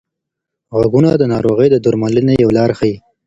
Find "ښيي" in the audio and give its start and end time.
2.79-2.95